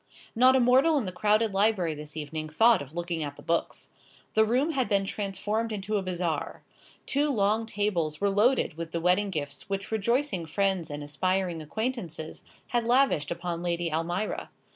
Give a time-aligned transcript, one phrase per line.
[0.35, 3.89] Not a mortal in the crowded library this evening thought of looking at the books.
[4.33, 6.63] The room had been transformed into a bazaar.
[7.05, 12.41] Two long tables were loaded with the wedding gifts which rejoicing friends and aspiring acquaintances
[12.69, 14.49] had lavished upon Lady Almira.